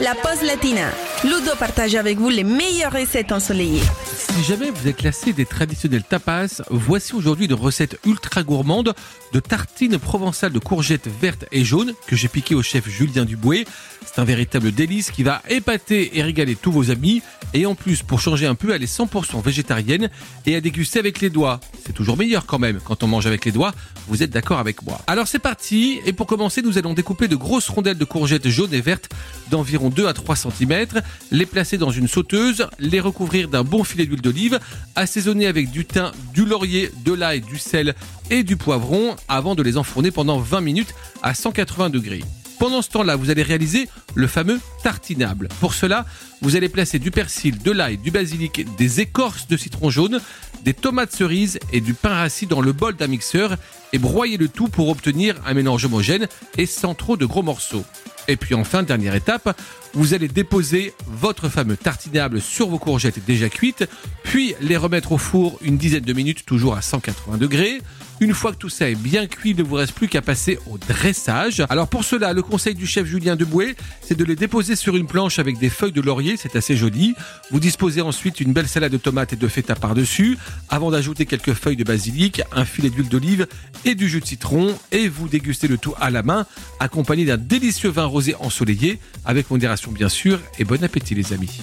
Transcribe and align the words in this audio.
la 0.00 0.14
pause 0.14 0.42
latina. 0.42 0.90
Ludo 1.24 1.56
partage 1.58 1.96
avec 1.96 2.18
vous 2.18 2.28
les 2.28 2.44
meilleures 2.44 2.92
recettes 2.92 3.32
ensoleillées. 3.32 3.82
Si 4.04 4.44
jamais 4.44 4.70
vous 4.70 4.86
êtes 4.86 5.02
lassé 5.02 5.32
des 5.32 5.44
traditionnels 5.44 6.04
tapas, 6.04 6.62
voici 6.70 7.14
aujourd'hui 7.14 7.46
une 7.46 7.54
recette 7.54 7.98
ultra 8.06 8.44
gourmande 8.44 8.94
de 9.32 9.40
tartines 9.40 9.98
provençales 9.98 10.52
de 10.52 10.58
courgettes 10.60 11.08
vertes 11.20 11.46
et 11.50 11.64
jaunes 11.64 11.94
que 12.06 12.14
j'ai 12.14 12.28
piqué 12.28 12.54
au 12.54 12.62
chef 12.62 12.88
Julien 12.88 13.24
Dubouet. 13.24 13.64
C'est 14.06 14.20
un 14.20 14.24
véritable 14.24 14.70
délice 14.70 15.10
qui 15.10 15.24
va 15.24 15.42
épater 15.48 16.16
et 16.16 16.22
régaler 16.22 16.54
tous 16.54 16.70
vos 16.70 16.90
amis. 16.90 17.22
Et 17.54 17.64
en 17.66 17.74
plus, 17.74 18.02
pour 18.02 18.20
changer 18.20 18.46
un 18.46 18.54
peu, 18.54 18.74
elle 18.74 18.82
est 18.82 18.98
100% 18.98 19.42
végétarienne 19.42 20.10
et 20.46 20.54
à 20.54 20.60
déguster 20.60 20.98
avec 20.98 21.20
les 21.20 21.30
doigts. 21.30 21.60
C'est 21.84 21.94
toujours 21.94 22.16
meilleur 22.16 22.46
quand 22.46 22.58
même 22.58 22.78
quand 22.84 23.02
on 23.02 23.06
mange 23.06 23.26
avec 23.26 23.44
les 23.44 23.52
doigts. 23.52 23.72
Vous 24.06 24.22
êtes 24.22 24.30
d'accord 24.30 24.58
avec 24.58 24.82
moi 24.82 25.00
Alors 25.06 25.26
c'est 25.26 25.38
parti. 25.38 26.00
Et 26.04 26.12
pour 26.12 26.26
commencer, 26.26 26.62
nous 26.62 26.78
allons 26.78 26.94
découper 26.94 27.28
de 27.28 27.36
grosses 27.36 27.68
rondelles 27.68 27.98
de 27.98 28.04
courgettes 28.04 28.48
jaunes 28.48 28.74
et 28.74 28.80
vertes 28.80 29.08
d'environ 29.50 29.88
2 29.88 30.06
à 30.06 30.12
3 30.12 30.36
cm, 30.36 30.86
les 31.30 31.46
placer 31.46 31.78
dans 31.78 31.90
une 31.90 32.08
sauteuse, 32.08 32.66
les 32.78 33.00
recouvrir 33.00 33.48
d'un 33.48 33.64
bon 33.64 33.82
filet 33.84 34.06
d'huile 34.06 34.20
d'olive, 34.20 34.60
assaisonner 34.94 35.46
avec 35.46 35.70
du 35.70 35.86
thym, 35.86 36.12
du 36.34 36.44
laurier, 36.44 36.90
de 37.04 37.12
l'ail, 37.12 37.40
du 37.40 37.58
sel 37.58 37.94
et 38.30 38.42
du 38.42 38.56
poivron 38.56 39.16
avant 39.28 39.54
de 39.54 39.62
les 39.62 39.78
enfourner 39.78 40.10
pendant 40.10 40.38
20 40.38 40.60
minutes 40.60 40.94
à 41.22 41.34
180 41.34 41.90
degrés. 41.90 42.22
Pendant 42.58 42.82
ce 42.82 42.88
temps-là, 42.90 43.16
vous 43.16 43.30
allez 43.30 43.42
réaliser 43.42 43.88
le 44.14 44.26
fameux 44.26 44.60
tartinable. 44.82 45.48
Pour 45.60 45.74
cela, 45.74 46.06
vous 46.42 46.56
allez 46.56 46.68
placer 46.68 46.98
du 46.98 47.10
persil, 47.10 47.58
de 47.58 47.70
l'ail, 47.70 47.98
du 47.98 48.10
basilic, 48.10 48.66
des 48.76 49.00
écorces 49.00 49.46
de 49.46 49.56
citron 49.56 49.90
jaune, 49.90 50.20
des 50.64 50.74
tomates 50.74 51.12
cerises 51.12 51.60
et 51.72 51.80
du 51.80 51.94
pain 51.94 52.14
rassis 52.14 52.46
dans 52.46 52.60
le 52.60 52.72
bol 52.72 52.96
d'un 52.96 53.06
mixeur 53.06 53.56
et 53.92 53.98
broyer 53.98 54.36
le 54.36 54.48
tout 54.48 54.68
pour 54.68 54.88
obtenir 54.88 55.36
un 55.46 55.54
mélange 55.54 55.84
homogène 55.84 56.28
et 56.56 56.66
sans 56.66 56.94
trop 56.94 57.16
de 57.16 57.26
gros 57.26 57.42
morceaux. 57.42 57.84
Et 58.28 58.36
puis 58.36 58.54
enfin, 58.54 58.82
dernière 58.82 59.14
étape, 59.14 59.58
vous 59.94 60.12
allez 60.12 60.28
déposer 60.28 60.92
votre 61.06 61.48
fameux 61.48 61.76
tartinable 61.76 62.42
sur 62.42 62.68
vos 62.68 62.78
courgettes 62.78 63.24
déjà 63.24 63.48
cuites, 63.48 63.88
puis 64.22 64.54
les 64.60 64.76
remettre 64.76 65.12
au 65.12 65.18
four 65.18 65.58
une 65.62 65.78
dizaine 65.78 66.04
de 66.04 66.12
minutes, 66.12 66.44
toujours 66.44 66.76
à 66.76 66.82
180 66.82 67.38
degrés. 67.38 67.80
Une 68.20 68.34
fois 68.34 68.50
que 68.52 68.56
tout 68.56 68.68
ça 68.68 68.90
est 68.90 68.96
bien 68.96 69.28
cuit, 69.28 69.50
il 69.50 69.56
ne 69.56 69.62
vous 69.62 69.76
reste 69.76 69.92
plus 69.92 70.08
qu'à 70.08 70.20
passer 70.20 70.58
au 70.66 70.76
dressage. 70.76 71.62
Alors 71.70 71.86
pour 71.86 72.04
cela, 72.04 72.32
le 72.32 72.42
conseil 72.42 72.74
du 72.74 72.84
chef 72.84 73.06
Julien 73.06 73.36
Deboué, 73.36 73.76
c'est 74.02 74.18
de 74.18 74.24
les 74.24 74.34
déposer 74.34 74.74
sur 74.74 74.96
une 74.96 75.06
planche 75.06 75.38
avec 75.38 75.56
des 75.58 75.70
feuilles 75.70 75.92
de 75.92 76.00
laurier, 76.00 76.36
c'est 76.36 76.56
assez 76.56 76.76
joli. 76.76 77.14
Vous 77.52 77.60
disposez 77.60 78.00
ensuite 78.00 78.40
une 78.40 78.52
belle 78.52 78.66
salade 78.66 78.90
de 78.90 78.96
tomates 78.98 79.34
et 79.34 79.36
de 79.36 79.48
feta 79.48 79.76
par-dessus, 79.76 80.36
avant 80.68 80.90
d'ajouter 80.90 81.26
quelques 81.26 81.54
feuilles 81.54 81.76
de 81.76 81.84
basilic, 81.84 82.42
un 82.52 82.64
filet 82.64 82.90
d'huile 82.90 83.08
d'olive 83.08 83.46
et 83.84 83.94
du 83.94 84.08
jus 84.08 84.20
de 84.20 84.26
citron, 84.26 84.76
et 84.92 85.08
vous 85.08 85.28
dégustez 85.28 85.68
le 85.68 85.78
tout 85.78 85.94
à 86.00 86.10
la 86.10 86.22
main, 86.22 86.46
accompagné 86.80 87.24
d'un 87.24 87.36
délicieux 87.36 87.90
vin 87.90 88.04
rosé 88.04 88.34
ensoleillé, 88.40 88.98
avec 89.24 89.50
modération 89.50 89.90
bien 89.90 90.08
sûr, 90.08 90.40
et 90.58 90.64
bon 90.64 90.82
appétit 90.82 91.14
les 91.14 91.32
amis. 91.32 91.60